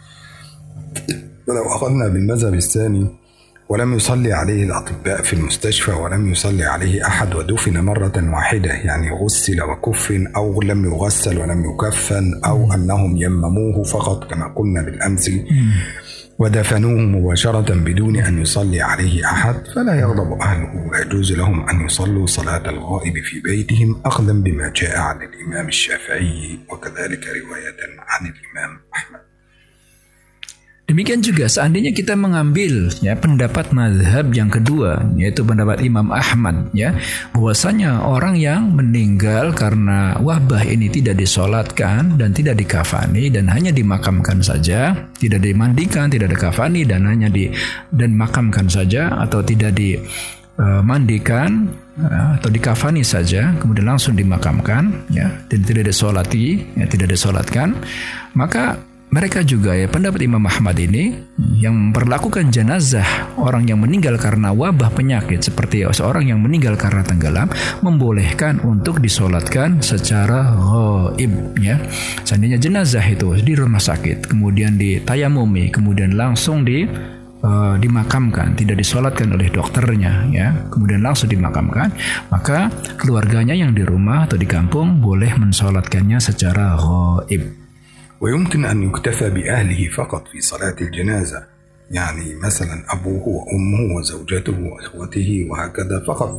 [1.46, 3.21] ولو أخذنا بالمذهب الثاني
[3.72, 8.70] ولم يصلي عليه الأطباء في المستشفى ولم يصلي عليه أحد ودفن مرة واحدة.
[8.70, 15.30] يعني غسل وكفن أو لم يغسل ولم يكفن أو أنهم يمموه فقط كما قلنا بالأمس.
[16.38, 19.54] ودفنوه مباشرة بدون أن يصلي عليه أحد.
[19.74, 25.16] فلا يغضب أهله ويجوز لهم أن يصلوا صلاة الغائب في بيتهم أخذا بما جاء عن
[25.22, 29.31] الإمام الشافعي وكذلك رواية عن الإمام أحمد.
[30.92, 36.92] Demikian juga seandainya kita mengambil ya pendapat mazhab yang kedua yaitu pendapat Imam Ahmad ya
[37.32, 44.44] bahwasanya orang yang meninggal karena wabah ini tidak disolatkan dan tidak dikafani dan hanya dimakamkan
[44.44, 47.48] saja, tidak dimandikan, tidak dikafani dan hanya di
[47.88, 55.64] dan makamkan saja atau tidak dimandikan ya, atau dikafani saja kemudian langsung dimakamkan ya dan
[55.64, 57.80] tidak disolati ya tidak disolatkan
[58.36, 61.12] maka mereka juga ya pendapat Imam Ahmad ini
[61.60, 63.04] yang memperlakukan jenazah
[63.36, 67.52] orang yang meninggal karena wabah penyakit seperti seorang yang meninggal karena tenggelam
[67.84, 71.28] membolehkan untuk disolatkan secara gaib
[71.60, 71.76] ya.
[72.24, 76.88] Seandainya jenazah itu di rumah sakit kemudian ditayamumi kemudian langsung di
[77.44, 81.92] uh, dimakamkan, tidak disolatkan oleh dokternya, ya, kemudian langsung dimakamkan,
[82.30, 87.61] maka keluarganya yang di rumah atau di kampung boleh mensolatkannya secara gaib.
[88.22, 91.42] ويمكن أن يكتفى بأهله فقط في صلاة الجنازة
[91.90, 96.38] يعني مثلا أبوه وأمه وزوجته وإخوته وهكذا فقط.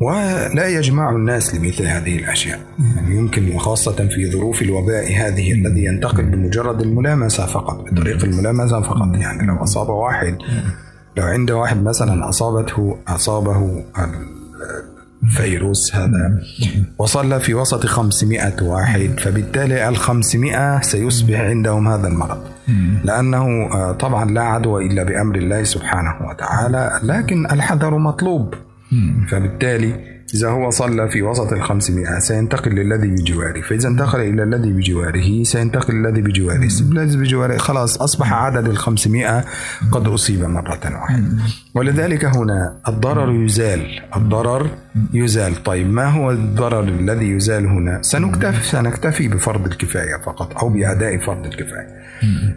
[0.00, 2.60] ولا يجمع الناس لمثل هذه الأشياء.
[2.96, 9.16] يعني يمكن وخاصة في ظروف الوباء هذه الذي ينتقل بمجرد الملامسة فقط بطريق الملامسة فقط.
[9.16, 10.38] يعني لو أصاب واحد
[11.16, 13.84] لو عند واحد مثلا أصابته أصابه
[15.30, 16.42] فيروس هذا.
[16.98, 22.42] وصلى في وسط 500 واحد فبالتالي ال 500 سيصبح عندهم هذا المرض.
[23.04, 28.54] لأنه طبعا لا عدوى إلا بأمر الله سبحانه وتعالى لكن الحذر مطلوب.
[29.28, 33.60] فبالتالي إذا هو صلى في وسط الخمسمائة سينتقل للذي بجواره.
[33.60, 36.68] فإذا انتقل إلى الذي بجواره سينتقل للذي بجواره.
[36.80, 39.44] الذي بجواره خلاص أصبح عدد الخمسمائة
[39.92, 41.24] قد أصيب مرة واحدة.
[41.74, 44.00] ولذلك هنا الضرر يزال.
[44.16, 44.68] الضرر
[45.12, 45.62] يزال.
[45.62, 51.46] طيب ما هو الضرر الذي يزال هنا؟ سنكتفي سنكتفي بفرض الكفاية فقط أو بأداء فرض
[51.46, 51.96] الكفاية.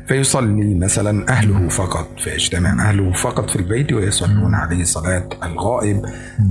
[0.08, 6.06] فيصلي مثلا أهله فقط فيجتمع أهله فقط في البيت ويصلون عليه صلاة الغائب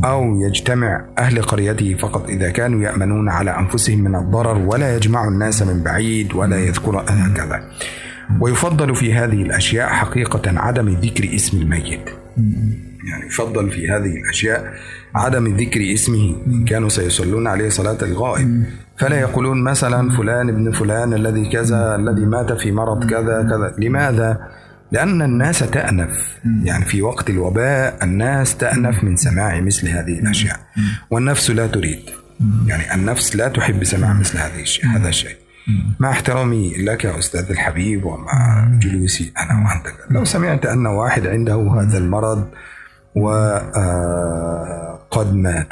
[0.05, 5.63] أو يجتمع أهل قريته فقط إذا كانوا يأمنون على أنفسهم من الضرر ولا يجمع الناس
[5.63, 7.63] من بعيد ولا يذكر هكذا.
[8.41, 12.11] ويفضل في هذه الأشياء حقيقة عدم ذكر اسم الميت.
[13.11, 14.75] يعني يفضل في هذه الأشياء
[15.15, 16.37] عدم ذكر اسمه.
[16.67, 18.65] كانوا سيصلون عليه صلاة الغائب.
[18.99, 23.75] فلا يقولون مثلا فلان ابن فلان الذي كذا الذي مات في مرض كذا كذا.
[23.79, 24.39] لماذا؟
[24.93, 26.39] لأن الناس تأنف.
[26.65, 30.61] يعني في وقت الوباء الناس تأنف من سماع مثل هذه الأشياء.
[31.11, 32.01] والنفس لا تريد.
[32.67, 35.37] يعني النفس لا تحب سماع مثل هذه الشيء هذا الشيء.
[36.01, 39.87] مع احترامي لك يا أستاذ الحبيب ومع جلوسي أنا وأنت.
[40.11, 42.49] لو سمعت أن واحد عنده هذا المرض
[43.16, 44.58] وقد
[45.34, 45.70] مات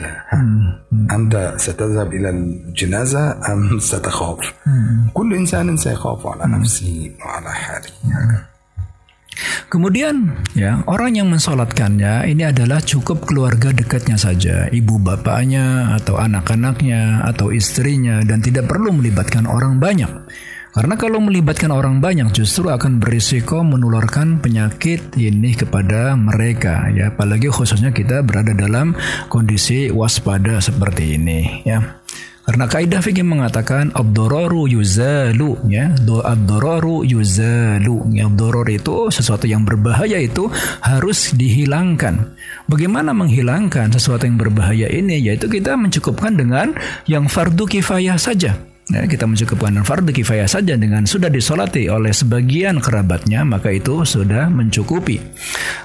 [1.12, 4.54] أنت ستذهب إلى الجنازة أم ستخاف
[5.14, 7.92] كل إنسان سيخاف على نفسه وعلى حاله
[9.72, 17.24] Kemudian ya orang yang mensolatkannya ini adalah cukup keluarga dekatnya saja, ibu bapaknya atau anak-anaknya
[17.24, 20.12] atau istrinya dan tidak perlu melibatkan orang banyak.
[20.77, 27.49] Karena kalau melibatkan orang banyak justru akan berisiko menularkan penyakit ini kepada mereka ya apalagi
[27.49, 28.93] khususnya kita berada dalam
[29.33, 31.81] kondisi waspada seperti ini ya.
[32.45, 38.13] Karena kaidah fikih mengatakan abdororu yuzalu ya, do abdororu yuzalu.
[38.15, 40.47] Ya, abdoror itu sesuatu yang berbahaya itu
[40.79, 42.37] harus dihilangkan.
[42.71, 45.19] Bagaimana menghilangkan sesuatu yang berbahaya ini?
[45.27, 46.79] Yaitu kita mencukupkan dengan
[47.11, 48.76] yang fardu kifayah saja.
[48.87, 54.47] Ya, kita mencukupkan fardu kifayah saja dengan sudah disolati oleh sebagian kerabatnya maka itu sudah
[54.47, 55.19] mencukupi.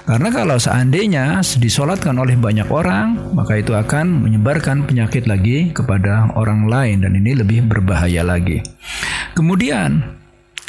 [0.06, 6.70] Karena kalau seandainya disolatkan oleh banyak orang maka itu akan menyebarkan penyakit lagi kepada orang
[6.70, 8.62] lain dan ini lebih berbahaya lagi.
[9.34, 10.22] Kemudian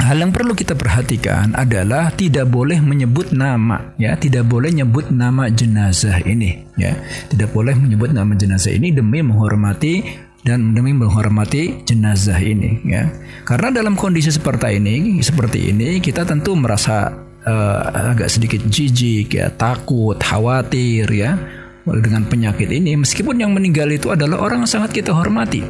[0.03, 5.47] Hal yang perlu kita perhatikan adalah tidak boleh menyebut nama, ya, tidak boleh menyebut nama
[5.47, 6.97] jenazah ini, ya,
[7.31, 10.03] tidak boleh menyebut nama jenazah ini demi menghormati
[10.43, 13.07] dan demi menghormati jenazah ini ya.
[13.47, 17.11] Karena dalam kondisi seperti ini, seperti ini kita tentu merasa
[17.47, 21.39] uh, agak sedikit jijik ya, takut, khawatir ya
[21.83, 25.63] dengan penyakit ini meskipun yang meninggal itu adalah orang yang sangat kita hormati.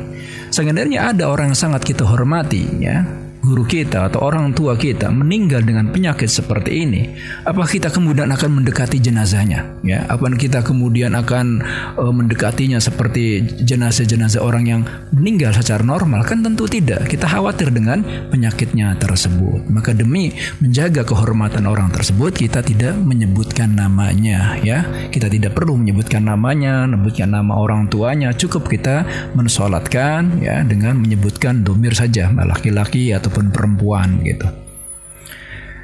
[0.53, 3.01] Sebenarnya ada orang yang sangat kita hormati ya,
[3.43, 7.11] guru kita atau orang tua kita meninggal dengan penyakit seperti ini,
[7.43, 9.83] apa kita kemudian akan mendekati jenazahnya?
[9.83, 11.59] Ya, apa kita kemudian akan
[11.99, 16.23] uh, mendekatinya seperti jenazah-jenazah orang yang meninggal secara normal?
[16.23, 17.03] Kan tentu tidak.
[17.11, 17.99] Kita khawatir dengan
[18.31, 19.67] penyakitnya tersebut.
[19.67, 20.31] Maka demi
[20.63, 24.55] menjaga kehormatan orang tersebut, kita tidak menyebutkan namanya.
[24.63, 28.31] Ya, kita tidak perlu menyebutkan namanya, menyebutkan nama orang tuanya.
[28.31, 29.03] Cukup kita
[29.35, 34.45] mensolatkan ya dengan menyebutkan domir saja, laki-laki atau ataupun perempuan gitu.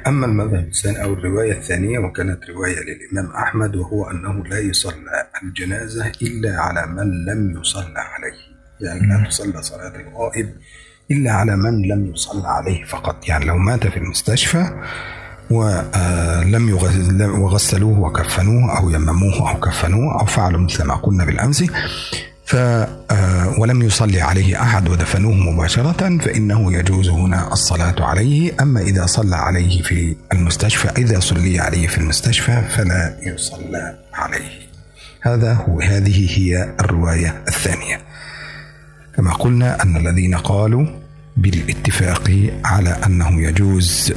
[0.06, 6.12] أما المذهب الثاني أو الرواية الثانية وكانت رواية للإمام أحمد وهو أنه لا يصلى الجنازة
[6.22, 8.38] إلا على من لم يصلى عليه
[8.80, 10.48] يعني لا تصلى صلاة الغائب
[11.10, 14.64] إلا على من لم يصلى عليه فقط يعني لو مات في المستشفى
[15.50, 16.64] ولم
[17.20, 21.64] وغسلوه وكفنوه أو يمموه أو كفنوه أو فعلوا مثل ما قلنا بالأمس
[22.50, 22.56] ف
[23.58, 28.52] ولم يصلي عليه أحد ودفنوه مباشرة فإنه يجوز هنا الصلاة عليه.
[28.60, 34.60] أما إذا صلى عليه في المستشفى إذا صلي عليه في المستشفى فلا يصلى عليه.
[35.22, 38.00] هذا هو هذه هي الرواية الثانية.
[39.16, 40.86] كما قلنا أن الذين قالوا
[41.36, 44.12] بالاتفاق على أنه يجوز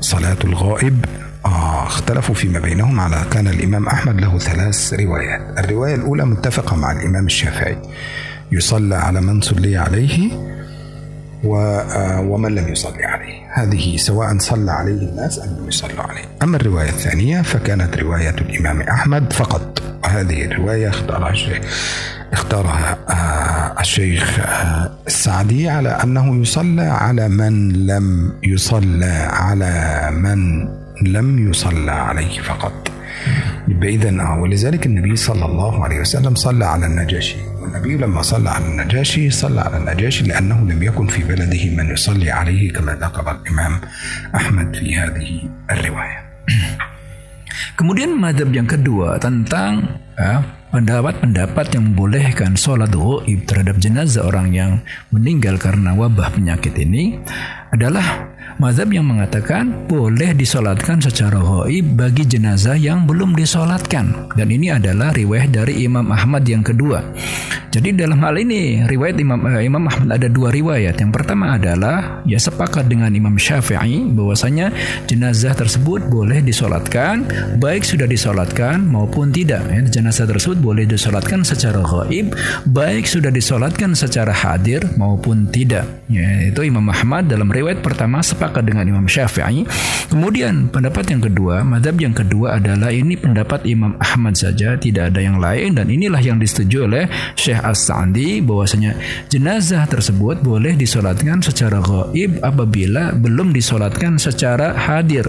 [0.00, 1.04] صلاة الغائب
[1.46, 5.58] آه اختلفوا فيما بينهم على كان الإمام أحمد له ثلاث روايات.
[5.58, 7.78] الرواية الأولى متفقة مع الإمام الشافعي.
[8.52, 10.30] يصلى على من صلي عليه
[11.44, 13.42] ومن لم يصلي عليه.
[13.52, 16.24] هذه سواء صلى عليه الناس أم لم يصلوا عليه.
[16.42, 19.82] أما الرواية الثانية فكانت رواية الإمام أحمد فقط.
[20.04, 21.58] وهذه الرواية اختارها الشيخ
[22.32, 22.98] اختارها
[23.80, 24.40] الشيخ
[25.06, 30.68] السعدي على أنه يصلى على من لم يصلى على من
[31.04, 32.92] لم يصلى عليه فقط.
[33.82, 37.36] إذا ولذلك النبي صلى الله عليه وسلم صلى على النجاشي.
[37.62, 42.30] والنبي لما صلى على النجاشي صلى على النجاشي لأنه لم يكن في بلده من يصلي
[42.30, 43.80] عليه كما ذكر الإمام
[44.34, 45.30] أحمد في هذه
[45.70, 46.18] الرواية.
[47.78, 50.00] Kemudian madhab yang kedua tentang
[50.72, 54.72] pendapat-pendapat yang membolehkan sholat goib terhadap jenazah orang yang
[55.12, 57.20] meninggal karena wabah penyakit ini
[57.72, 64.28] adalah Mazhab yang mengatakan boleh disolatkan secara hoib bagi jenazah yang belum disolatkan.
[64.36, 67.00] Dan ini adalah riwayat dari Imam Ahmad yang kedua.
[67.72, 71.00] Jadi dalam hal ini riwayat Imam eh, Imam Ahmad ada dua riwayat.
[71.00, 74.68] Yang pertama adalah ya sepakat dengan Imam Syafi'i bahwasanya
[75.08, 77.24] jenazah tersebut boleh disolatkan
[77.56, 79.64] baik sudah disolatkan maupun tidak.
[79.72, 82.34] Ya, jenazah tersebut boleh disolatkan secara hoib
[82.66, 85.86] baik sudah disolatkan secara hadir maupun tidak.
[86.10, 89.62] Ya, itu Imam Ahmad dalam riwayat pertama sepakat dengan Imam Syafi'i.
[90.10, 95.22] Kemudian pendapat yang kedua, madhab yang kedua adalah ini pendapat Imam Ahmad saja, tidak ada
[95.22, 97.06] yang lain dan inilah yang disetujui oleh
[97.38, 98.98] Syekh As-Sa'di bahwasanya
[99.30, 105.24] jenazah tersebut boleh disolatkan secara gaib apabila belum disolatkan secara hadir.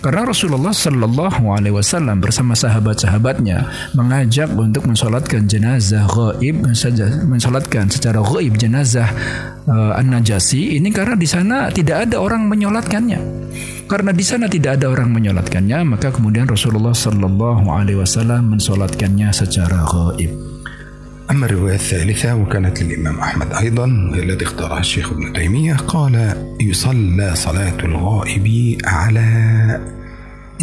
[0.00, 6.65] Karena Rasulullah Shallallahu Alaihi Wasallam bersama sahabat-sahabatnya mengajak untuk mensolatkan jenazah gaib,
[7.25, 9.09] mensolatkan secara gaib jenazah
[9.65, 13.19] uh, An-Najasi ini karena di sana tidak ada orang menyolatkannya.
[13.89, 19.81] Karena di sana tidak ada orang menyolatkannya, maka kemudian Rasulullah Sallallahu Alaihi Wasallam mensolatkannya secara
[19.89, 20.49] gaib.
[21.29, 23.85] أما الرواية الثالثة وكانت للإمام أحمد أيضا
[24.17, 29.29] الذي اختارها الشيخ ابن تيمية قال يصلى صلاة الغائب على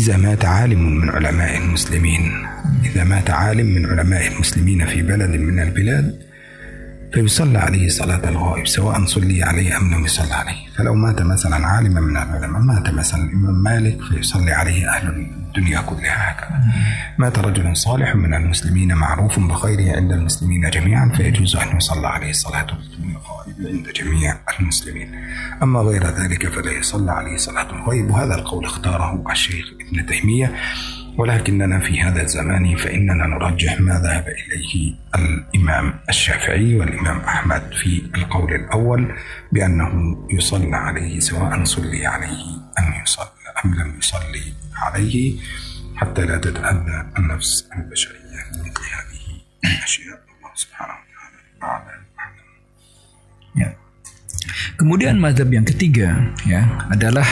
[0.01, 2.31] إذا مات عالم من علماء المسلمين.
[2.85, 6.15] إذا مات عالم من علماء المسلمين في بلد من البلاد
[7.13, 10.67] فيصلى عليه صلاة الغائب سواء صلي عليه أم لم يصلى عليه.
[10.77, 16.31] فلو مات مثلا عالما من العلماء مات مثلا الإمام مالك فيصلي عليه أهل الدنيا كلها
[16.31, 16.61] هكذا.
[17.17, 22.67] مات رجل صالح من المسلمين معروف بخيره عند المسلمين جميعا فيجوز أن يصلى عليه صلاة
[22.99, 25.09] الغائب عند جميع المسلمين.
[25.63, 28.11] أما غير ذلك فلا يصلى عليه صلاة الغائب.
[28.11, 30.53] وهذا القول اختاره الشيخ ابن تيمية.
[31.17, 38.53] ولكننا في هذا الزمان فإننا نرجح ما ذهب إليه الإمام الشافعي والإمام أحمد في القول
[38.53, 39.15] الأول
[39.51, 42.45] بأنه يصلى عليه سواء صلي عليه
[42.79, 43.27] أم يصلى
[43.65, 45.39] أم لم يصلي عليه
[45.95, 49.41] حتى لا تتأذى النفس البشرية بمثل هذه
[49.77, 50.19] الأشياء.
[50.37, 52.01] الله سبحانه وتعالى أعلم
[54.75, 57.25] Kemudian mazhab yang ketiga ya adalah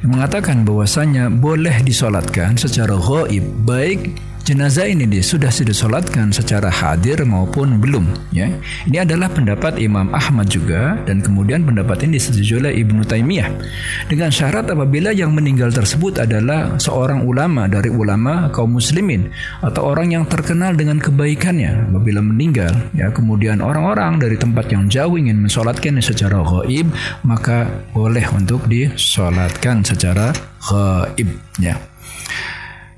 [0.00, 4.16] yang mengatakan bahwasanya boleh disolatkan secara gaib baik
[4.46, 8.46] jenazah ini dia sudah disolatkan secara hadir maupun belum ya.
[8.86, 13.50] Ini adalah pendapat Imam Ahmad juga dan kemudian pendapat ini disetujui oleh Ibnu Taimiyah.
[14.06, 19.34] Dengan syarat apabila yang meninggal tersebut adalah seorang ulama dari ulama kaum muslimin
[19.66, 21.90] atau orang yang terkenal dengan kebaikannya.
[21.90, 26.86] Apabila meninggal ya kemudian orang-orang dari tempat yang jauh ingin mensolatkannya secara gaib
[27.26, 30.30] maka boleh untuk disolatkan secara
[30.62, 31.74] gaib ya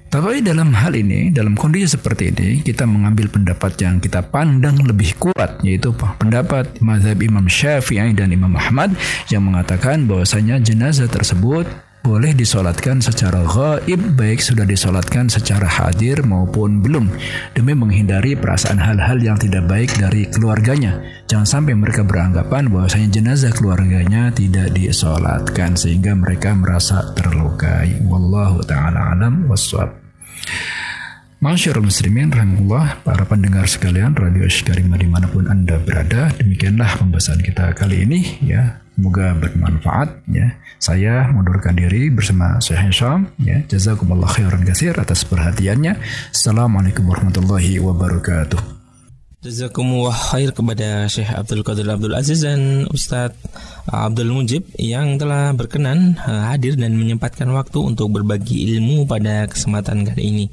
[0.09, 5.12] tapi dalam hal ini, dalam kondisi seperti ini, kita mengambil pendapat yang kita pandang lebih
[5.20, 8.96] kuat, yaitu pendapat mazhab Imam Syafi'i dan Imam Ahmad
[9.28, 11.68] yang mengatakan bahwasanya jenazah tersebut
[12.09, 17.12] boleh disolatkan secara gaib baik sudah disolatkan secara hadir maupun belum
[17.52, 21.04] demi menghindari perasaan hal-hal yang tidak baik dari keluarganya.
[21.28, 28.00] Jangan sampai mereka beranggapan bahwasanya jenazah keluarganya tidak disolatkan sehingga mereka merasa terlukai.
[28.09, 29.92] Wallahu taala alam waswab.
[31.44, 37.44] Masyarul muslimin rahimullah para pendengar sekalian Radio Sykarima di mana pun anda berada demikianlah pembahasan
[37.44, 40.59] kita kali ini ya semoga bermanfaat ya.
[40.82, 43.62] Saya mundurkan diri bersama Syekh Hisham ya.
[43.70, 46.03] Jazakumullah khairan kasir atas perhatiannya.
[46.34, 48.77] Assalamualaikum warahmatullahi wabarakatuh
[49.39, 53.39] Jazakumullah khair kepada Syekh Abdul Qadir Abdul Aziz dan Ustadz
[53.86, 60.03] Abdul Mujib yang telah berkenan eh, hadir dan menyempatkan waktu untuk berbagi ilmu pada kesempatan
[60.11, 60.47] kali ini.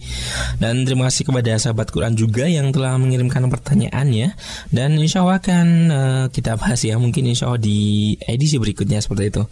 [0.61, 4.37] Dan terima kasih kepada sahabat Quran juga yang telah mengirimkan pertanyaannya
[4.69, 9.33] dan insya Allah akan uh, kita bahas ya mungkin insya Allah di edisi berikutnya seperti
[9.33, 9.43] itu.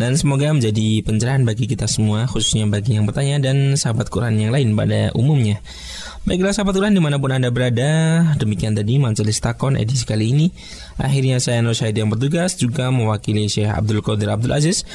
[0.00, 4.56] Dan semoga menjadi pencerahan bagi kita semua khususnya bagi yang bertanya dan sahabat Quran yang
[4.56, 5.60] lain pada umumnya.
[6.20, 10.46] Baiklah sahabat Quran di mana pun Anda berada Demikian tadi Majelis Takon edisi kali ini
[11.00, 14.86] Akhirnya saya Nur Syahid yang bertugas Juga mewakili Syekh Abdul Qadir Abdul Aziz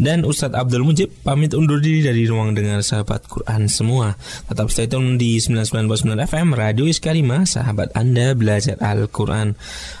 [0.00, 4.16] dan Ustadz Abdul Mujib pamit undur diri dari ruang dengar sahabat Quran semua.
[4.48, 9.52] Tetap stay tune di 99.9 FM Radio Iskarima, sahabat Anda belajar Al-Quran.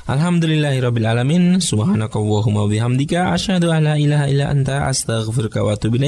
[0.08, 6.00] Alhamdulillahirrabbilalamin, subhanakallahumma bihamdika, asyhadu ala ilaha illa anta, astaghfirka wa atubu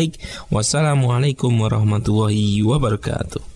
[0.49, 3.52] Wassalamualaikum warahmatullahi wabarakatuh.